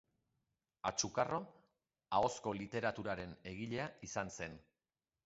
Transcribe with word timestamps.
Atxukarro 0.89 1.37
ahozko 2.19 2.53
literaturaren 2.61 3.37
egilea 3.53 3.87
izan 4.09 4.33
zen. 4.39 4.57